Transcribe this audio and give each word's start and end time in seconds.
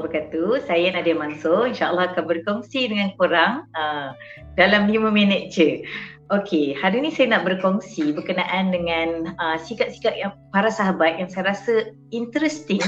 wabarakatuh. 0.00 0.64
Saya 0.64 0.88
Nadia 0.88 1.12
Mansur. 1.12 1.68
InsyaAllah 1.68 2.16
akan 2.16 2.24
berkongsi 2.24 2.88
dengan 2.88 3.12
korang 3.20 3.68
uh, 3.76 4.16
dalam 4.56 4.88
5 4.88 5.12
minit 5.12 5.52
je. 5.52 5.84
Okey, 6.32 6.72
hari 6.72 7.04
ini 7.04 7.12
saya 7.12 7.36
nak 7.36 7.44
berkongsi 7.44 8.16
berkenaan 8.16 8.72
dengan 8.72 9.36
uh, 9.36 9.60
sikap-sikap 9.60 10.16
yang 10.16 10.32
para 10.48 10.72
sahabat 10.72 11.20
yang 11.20 11.28
saya 11.28 11.52
rasa 11.52 11.92
interesting 12.08 12.80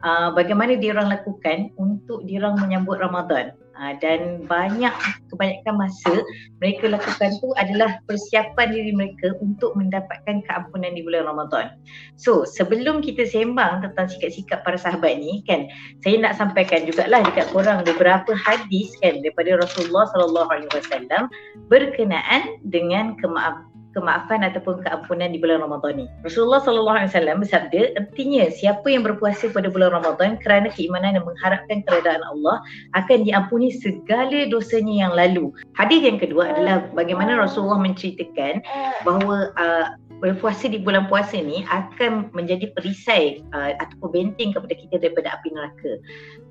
uh, 0.00 0.32
bagaimana 0.32 0.80
dia 0.80 0.96
orang 0.96 1.12
lakukan 1.12 1.68
untuk 1.76 2.24
dia 2.24 2.40
orang 2.40 2.56
menyambut 2.56 2.96
Ramadan. 2.96 3.52
Uh, 3.72 3.96
dan 4.04 4.44
banyak 4.44 4.92
kebanyakan 5.32 5.74
masa 5.80 6.12
mereka 6.60 6.92
lakukan 6.92 7.32
tu 7.40 7.56
adalah 7.56 7.96
persiapan 8.04 8.68
diri 8.68 8.92
mereka 8.92 9.32
untuk 9.40 9.72
mendapatkan 9.80 10.44
keampunan 10.44 10.92
di 10.92 11.00
bulan 11.00 11.24
Ramadan. 11.24 11.72
So, 12.20 12.44
sebelum 12.44 13.00
kita 13.00 13.24
sembang 13.24 13.80
tentang 13.80 14.12
sikap-sikap 14.12 14.60
para 14.68 14.76
sahabat 14.76 15.16
ni 15.24 15.40
kan, 15.48 15.72
saya 16.04 16.20
nak 16.20 16.36
sampaikan 16.36 16.84
jugalah 16.84 17.24
dekat 17.24 17.48
korang 17.48 17.80
beberapa 17.80 18.36
hadis 18.36 18.92
kan 19.00 19.24
daripada 19.24 19.56
Rasulullah 19.56 20.04
sallallahu 20.12 20.48
alaihi 20.52 20.72
wasallam 20.76 21.32
berkenaan 21.72 22.60
dengan 22.68 23.16
kemaaf 23.24 23.71
kemaafan 23.92 24.44
ataupun 24.44 24.82
keampunan 24.84 25.32
di 25.32 25.38
bulan 25.38 25.62
Ramadan 25.64 26.04
ni. 26.04 26.06
Rasulullah 26.26 26.60
sallallahu 26.64 26.98
alaihi 27.04 27.12
wasallam 27.12 27.36
bersabda, 27.44 27.80
artinya 27.96 28.42
siapa 28.52 28.86
yang 28.88 29.04
berpuasa 29.06 29.52
pada 29.52 29.68
bulan 29.68 29.92
Ramadan 29.94 30.40
kerana 30.40 30.72
keimanan 30.72 31.16
dan 31.16 31.24
mengharapkan 31.24 31.84
keredaan 31.86 32.24
Allah 32.26 32.60
akan 32.96 33.24
diampuni 33.24 33.72
segala 33.72 34.48
dosanya 34.48 35.08
yang 35.08 35.12
lalu. 35.12 35.52
Hadis 35.76 36.04
yang 36.04 36.18
kedua 36.20 36.52
adalah 36.52 36.88
bagaimana 36.92 37.38
Rasulullah 37.38 37.80
menceritakan 37.80 38.64
bahawa 39.04 39.52
uh, 39.56 39.86
berpuasa 40.22 40.70
di 40.70 40.78
bulan 40.78 41.10
puasa 41.10 41.34
ni 41.42 41.66
akan 41.66 42.30
menjadi 42.30 42.70
perisai 42.78 43.42
uh, 43.50 43.74
ataupun 43.82 44.08
benteng 44.14 44.54
kepada 44.54 44.74
kita 44.78 44.94
daripada 45.02 45.34
api 45.34 45.50
neraka. 45.50 45.92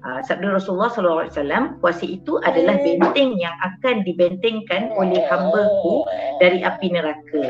Uh, 0.04 0.20
sabda 0.28 0.60
Rasulullah 0.60 0.92
sallallahu 0.92 1.24
alaihi 1.24 1.34
wasallam, 1.40 1.64
puasa 1.80 2.04
itu 2.04 2.36
adalah 2.44 2.76
benteng 2.84 3.40
yang 3.40 3.56
akan 3.64 4.04
dibentengkan 4.04 4.92
oleh 5.00 5.24
hamba-Ku 5.32 6.04
dari 6.44 6.60
api 6.68 6.92
neraka. 6.92 7.48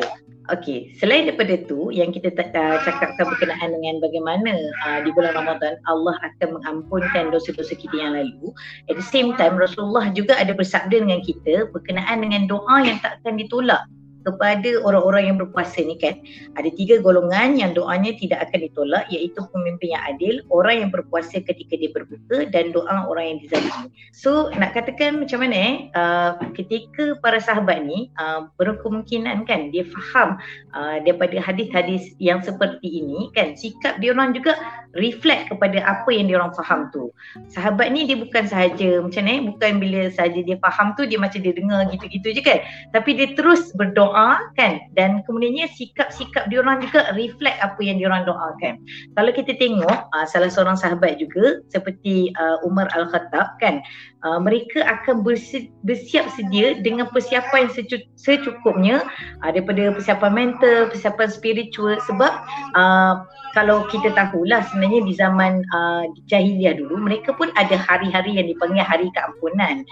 Okey, 0.50 0.94
selain 1.00 1.26
daripada 1.26 1.58
tu 1.66 1.90
yang 1.90 2.14
kita 2.14 2.30
uh, 2.34 2.78
cakapkan 2.86 3.26
berkenaan 3.26 3.72
dengan 3.82 3.98
bagaimana 4.04 4.54
uh, 4.86 5.00
di 5.02 5.10
bulan 5.18 5.34
Ramadan 5.34 5.80
Allah 5.90 6.14
akan 6.22 6.62
mengampunkan 6.62 7.34
dosa-dosa 7.34 7.74
kita 7.74 7.98
yang 7.98 8.14
lalu. 8.14 8.54
At 8.94 9.00
the 9.00 9.06
same 9.06 9.34
time 9.42 9.58
Rasulullah 9.58 10.14
juga 10.14 10.38
ada 10.38 10.54
bersabda 10.54 11.02
dengan 11.02 11.26
kita 11.26 11.72
berkenaan 11.74 12.22
dengan 12.22 12.46
doa 12.46 12.78
yang 12.84 13.02
tak 13.02 13.18
akan 13.22 13.42
ditolak 13.42 13.82
kepada 14.22 14.82
orang-orang 14.86 15.34
yang 15.34 15.38
berpuasa 15.38 15.82
ni 15.82 15.98
kan 15.98 16.18
ada 16.58 16.70
tiga 16.74 17.02
golongan 17.02 17.58
yang 17.58 17.72
doanya 17.74 18.14
tidak 18.18 18.50
akan 18.50 18.60
ditolak 18.66 19.04
iaitu 19.10 19.42
pemimpin 19.50 19.98
yang 19.98 20.04
adil, 20.08 20.36
orang 20.54 20.86
yang 20.88 20.90
berpuasa 20.94 21.42
ketika 21.42 21.74
dia 21.78 21.90
berbuka 21.94 22.50
dan 22.50 22.74
doa 22.74 23.08
orang 23.10 23.36
yang 23.36 23.40
dizalimi. 23.42 23.90
So 24.14 24.54
nak 24.58 24.78
katakan 24.78 25.24
macam 25.24 25.42
mana 25.42 25.58
eh 25.58 25.76
uh, 25.98 26.32
ketika 26.54 27.18
para 27.24 27.42
sahabat 27.42 27.86
ni 27.88 28.14
uh, 28.20 28.50
berkemungkinan 28.60 29.48
kan 29.50 29.74
dia 29.74 29.88
faham 29.88 30.38
uh, 30.76 30.98
daripada 31.02 31.42
hadis-hadis 31.42 32.14
yang 32.22 32.44
seperti 32.44 33.02
ini 33.02 33.34
kan 33.34 33.58
sikap 33.58 33.98
dia 34.04 34.14
orang 34.14 34.36
juga 34.36 34.58
reflect 35.00 35.48
kepada 35.50 35.80
apa 35.88 36.10
yang 36.12 36.28
dia 36.28 36.38
orang 36.38 36.54
faham 36.54 36.92
tu. 36.92 37.10
Sahabat 37.48 37.90
ni 37.96 38.06
dia 38.06 38.20
bukan 38.20 38.44
sahaja 38.46 39.00
macam 39.00 39.24
ni 39.24 39.40
bukan 39.48 39.72
bila 39.80 40.12
sahaja 40.12 40.40
dia 40.44 40.58
faham 40.60 40.94
tu 41.00 41.08
dia 41.08 41.18
macam 41.18 41.40
dia 41.40 41.56
dengar 41.56 41.88
gitu-gitu 41.90 42.36
je 42.36 42.42
kan 42.44 42.60
tapi 42.92 43.16
dia 43.16 43.32
terus 43.34 43.72
berdoa 43.74 44.11
doa 44.12 44.52
kan 44.60 44.84
dan 45.00 45.24
kemudiannya 45.24 45.72
sikap-sikap 45.72 46.52
dia 46.52 46.60
orang 46.60 46.84
juga 46.84 47.16
reflect 47.16 47.56
apa 47.64 47.80
yang 47.80 47.96
dia 47.96 48.12
orang 48.12 48.28
doakan. 48.28 48.76
Kalau 49.16 49.32
kita 49.32 49.56
tengok 49.56 50.12
uh, 50.12 50.28
salah 50.28 50.52
seorang 50.52 50.76
sahabat 50.76 51.16
juga 51.16 51.64
seperti 51.72 52.36
uh, 52.36 52.60
Umar 52.68 52.92
Al-Khattab 52.92 53.56
kan 53.64 53.80
uh, 54.28 54.40
mereka 54.44 54.84
akan 54.84 55.24
bersi- 55.24 55.72
bersiap 55.88 56.28
sedia 56.36 56.76
dengan 56.84 57.08
persiapan 57.08 57.72
secu- 57.72 58.08
secukupnya 58.20 59.08
uh, 59.40 59.50
daripada 59.50 59.96
persiapan 59.96 60.32
mental, 60.36 60.92
persiapan 60.92 61.30
spiritual 61.32 61.96
sebab 62.04 62.44
uh, 62.76 63.24
kalau 63.52 63.84
kita 63.92 64.12
tahulah 64.16 64.64
sebenarnya 64.72 65.02
di 65.04 65.14
zaman 65.16 65.64
uh, 65.76 66.08
jahiliah 66.32 66.76
dulu 66.76 66.96
mereka 67.04 67.36
pun 67.36 67.52
ada 67.60 67.76
hari-hari 67.76 68.40
yang 68.40 68.48
dipanggil 68.48 68.84
hari 68.84 69.12
keampunan. 69.12 69.84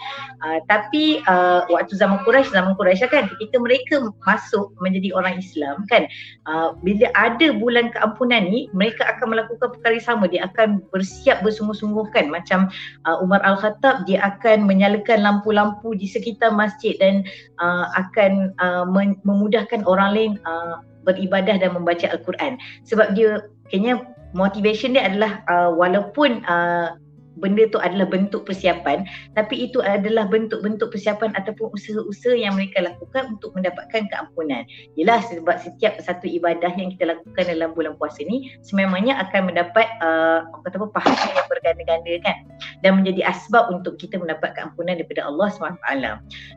Uh, 0.44 0.60
tapi 0.72 1.20
uh, 1.28 1.68
waktu 1.68 1.96
zaman 1.96 2.24
Quraisy 2.24 2.56
zaman 2.56 2.74
Quraisy 2.80 3.12
kan 3.12 3.28
ketika 3.36 3.60
mereka 3.60 4.00
masuk 4.26 4.74
menjadi 4.80 5.14
orang 5.16 5.42
Islam 5.42 5.86
kan? 5.88 6.06
Uh, 6.46 6.76
bila 6.86 7.10
ada 7.18 7.54
bulan 7.56 7.92
keampunan 7.94 8.48
ni 8.48 8.72
mereka 8.72 9.06
akan 9.16 9.36
melakukan 9.36 9.74
perkara 9.76 9.98
sama. 10.02 10.28
Dia 10.30 10.48
akan 10.50 10.84
bersiap 10.94 11.42
bersungguh-sungguh 11.42 12.12
kan? 12.14 12.30
Macam 12.30 12.70
uh, 13.10 13.18
Umar 13.24 13.42
Al-Khattab 13.42 14.06
dia 14.10 14.22
akan 14.24 14.66
menyalakan 14.66 15.22
lampu-lampu 15.22 15.94
di 15.98 16.06
sekitar 16.06 16.54
masjid 16.54 16.96
dan 16.98 17.26
uh, 17.62 17.88
akan 17.98 18.54
uh, 18.62 18.86
memudahkan 19.24 19.84
orang 19.86 20.10
lain 20.16 20.32
uh, 20.46 20.82
beribadah 21.08 21.58
dan 21.58 21.74
membaca 21.74 22.06
Al-Quran. 22.12 22.60
Sebab 22.86 23.18
dia 23.18 23.48
kayaknya 23.72 24.04
motivation 24.38 24.94
dia 24.94 25.10
adalah 25.10 25.42
uh, 25.50 25.72
walaupun 25.74 26.46
uh, 26.46 26.98
benda 27.40 27.66
tu 27.72 27.80
adalah 27.80 28.06
bentuk 28.06 28.46
persiapan 28.46 29.08
tapi 29.34 29.68
itu 29.68 29.80
adalah 29.80 30.28
bentuk-bentuk 30.28 30.92
persiapan 30.92 31.34
ataupun 31.40 31.72
usaha-usaha 31.74 32.36
yang 32.36 32.60
mereka 32.60 32.84
lakukan 32.84 33.36
untuk 33.40 33.56
mendapatkan 33.56 34.06
keampunan. 34.12 34.68
Yalah 35.00 35.24
sebab 35.28 35.58
setiap 35.64 35.98
satu 36.04 36.28
ibadah 36.28 36.72
yang 36.76 36.94
kita 36.96 37.16
lakukan 37.16 37.44
dalam 37.48 37.72
bulan 37.74 37.96
puasa 37.96 38.22
ni 38.28 38.52
sememangnya 38.62 39.18
akan 39.24 39.52
mendapat 39.52 39.88
uh, 40.04 40.46
kata 40.68 40.78
apa 40.80 40.88
pahala 40.94 41.26
yang 41.34 41.48
berganda-ganda 41.48 42.14
kan 42.24 42.38
dan 42.84 42.92
menjadi 43.00 43.32
asbab 43.32 43.72
untuk 43.72 43.96
kita 43.98 44.20
mendapat 44.20 44.54
keampunan 44.54 45.00
daripada 45.00 45.26
Allah 45.28 45.48
SWT. 45.52 45.88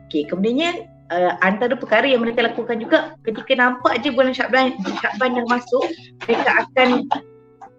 Okey, 0.07 0.27
kemudiannya 0.27 0.87
uh, 1.11 1.33
antara 1.43 1.73
perkara 1.77 2.05
yang 2.07 2.23
mereka 2.23 2.45
lakukan 2.45 2.79
juga 2.79 3.15
ketika 3.27 3.53
nampak 3.57 4.01
je 4.01 4.09
bulan 4.13 4.33
Syakban 4.33 4.77
Syakban 5.01 5.37
yang 5.37 5.47
masuk 5.49 5.85
mereka 6.25 6.49
akan 6.67 6.89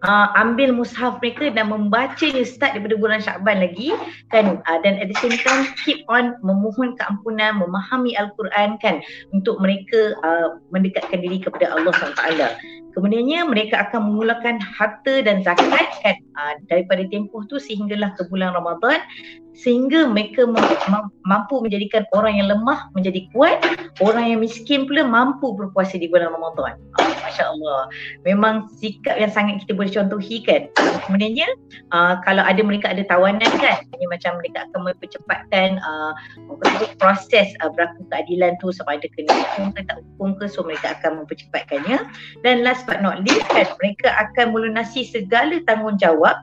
uh, 0.04 0.28
ambil 0.36 0.70
mushaf 0.76 1.18
mereka 1.18 1.50
dan 1.50 1.72
membacanya 1.72 2.44
start 2.44 2.76
daripada 2.76 2.96
bulan 3.00 3.20
Syakban 3.24 3.64
lagi. 3.64 3.96
Kan? 4.30 4.60
Uh, 4.68 4.78
dan 4.84 5.00
at 5.00 5.08
the 5.08 5.18
same 5.18 5.34
time 5.40 5.66
keep 5.82 6.04
on 6.12 6.36
memohon 6.44 6.94
keampunan 7.00 7.58
memahami 7.58 8.14
al-Quran 8.14 8.76
kan? 8.78 9.00
Untuk 9.32 9.58
mereka 9.58 10.14
uh, 10.22 10.60
mendekatkan 10.70 11.24
diri 11.24 11.40
kepada 11.40 11.72
Allah 11.72 11.92
SWT. 11.96 12.60
Kemudiannya 12.94 13.50
mereka 13.50 13.90
akan 13.90 14.14
memulakan 14.14 14.62
harta 14.62 15.24
dan 15.24 15.42
zakat 15.42 15.90
kan? 16.04 16.16
Uh, 16.38 16.54
daripada 16.70 17.02
tempoh 17.10 17.42
tu 17.50 17.58
sehinggalah 17.58 18.14
ke 18.14 18.28
bulan 18.28 18.54
Ramadan. 18.54 19.00
Sehingga 19.54 20.10
mereka 20.10 20.50
mampu 21.22 21.62
menjadikan 21.62 22.02
orang 22.10 22.42
yang 22.42 22.50
lemah 22.50 22.90
menjadi 22.90 23.22
kuat, 23.30 23.62
orang 24.02 24.34
yang 24.34 24.40
miskin 24.42 24.82
pula 24.82 25.06
mampu 25.06 25.54
berpuasa 25.54 25.94
di 25.94 26.10
bulan 26.10 26.34
Ramadan. 26.34 26.74
Masya 27.22 27.44
Allah. 27.54 27.80
Memang 28.26 28.72
sikap 28.80 29.20
yang 29.20 29.30
sangat 29.30 29.62
kita 29.62 29.76
boleh 29.76 29.92
contohi 29.92 30.42
kan. 30.42 30.66
Kemudiannya 31.06 31.48
uh, 31.94 32.18
kalau 32.24 32.42
ada 32.42 32.60
mereka 32.64 32.90
ada 32.90 33.04
tawanan 33.06 33.52
kan, 33.60 33.84
ini 33.94 34.06
macam 34.10 34.40
mereka 34.40 34.66
akan 34.70 34.80
mempercepatkan 34.90 35.78
uh, 35.84 36.12
proses 36.98 37.52
uh, 37.62 37.70
berlaku 37.70 38.02
keadilan 38.10 38.56
tu 38.58 38.74
sama 38.74 38.96
ada 38.98 39.06
kena 39.14 39.32
hukum 39.32 39.74
ke 39.74 39.80
tak 39.86 39.98
hukum 40.00 40.28
ke 40.38 40.44
so 40.50 40.64
mereka 40.64 40.96
akan 40.98 41.24
mempercepatkannya. 41.24 41.98
Dan 42.42 42.66
last 42.66 42.88
but 42.88 43.04
not 43.04 43.22
least 43.22 43.44
kan, 43.52 43.68
mereka 43.78 44.14
akan 44.16 44.56
melunasi 44.56 45.06
segala 45.06 45.60
tanggungjawab 45.68 46.36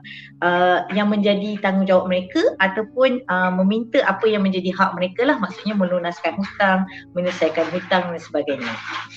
uh, 0.44 0.84
yang 0.92 1.10
menjadi 1.10 1.58
tanggungjawab 1.60 2.10
mereka 2.10 2.40
ataupun 2.60 3.22
uh, 3.30 3.50
meminta 3.62 4.02
apa 4.04 4.28
yang 4.28 4.44
menjadi 4.44 4.74
hak 4.74 4.94
mereka 4.98 5.24
lah 5.24 5.36
maksudnya 5.38 5.74
melunaskan 5.74 6.36
hutang, 6.36 6.84
menyelesaikan 7.16 7.66
hutang 7.72 8.12
dan 8.12 8.20
sebagainya. 8.20 8.72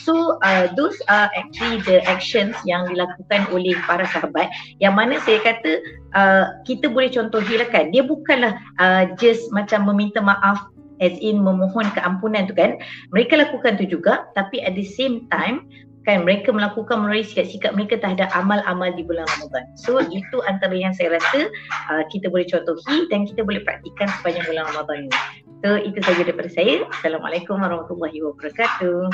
So 0.06 0.38
uh, 0.42 0.72
those 0.74 0.98
are 1.10 1.28
actually 1.46 1.78
the 1.86 2.02
actions 2.10 2.58
yang 2.66 2.90
dilakukan 2.90 3.46
oleh 3.54 3.78
para 3.86 4.04
sahabat 4.10 4.50
yang 4.82 4.98
mana 4.98 5.22
saya 5.22 5.38
kata 5.46 5.78
uh, 6.18 6.46
kita 6.66 6.90
boleh 6.90 7.14
contohi 7.14 7.62
lah 7.62 7.70
kan 7.70 7.94
dia 7.94 8.02
bukanlah 8.02 8.58
uh, 8.82 9.06
just 9.22 9.46
macam 9.54 9.86
meminta 9.86 10.18
maaf 10.20 10.66
as 11.04 11.14
in 11.22 11.44
memohon 11.44 11.86
keampunan 11.94 12.50
tu 12.50 12.56
kan 12.58 12.80
mereka 13.14 13.38
lakukan 13.38 13.78
tu 13.78 13.86
juga 13.86 14.26
tapi 14.34 14.64
at 14.66 14.74
the 14.74 14.86
same 14.86 15.28
time 15.30 15.62
kan 16.06 16.22
mereka 16.22 16.54
melakukan 16.54 17.02
melalui 17.02 17.26
sikap-sikap 17.26 17.74
mereka 17.74 17.98
terhadap 17.98 18.30
amal-amal 18.38 18.94
di 18.94 19.02
bulan 19.02 19.26
Ramadan. 19.26 19.66
So 19.74 19.98
itu 20.14 20.38
antara 20.46 20.78
yang 20.78 20.94
saya 20.94 21.18
rasa 21.18 21.50
uh, 21.90 22.06
kita 22.14 22.30
boleh 22.30 22.46
contohi 22.46 23.10
dan 23.10 23.26
kita 23.26 23.42
boleh 23.42 23.66
praktikan 23.66 24.06
sepanjang 24.22 24.46
bulan 24.46 24.70
Ramadan 24.70 25.10
ini. 25.10 25.20
So 25.66 25.82
itu 25.82 25.98
saja 26.06 26.22
daripada 26.22 26.50
saya. 26.54 26.86
Assalamualaikum 26.94 27.58
warahmatullahi 27.58 28.22
wabarakatuh. 28.22 29.10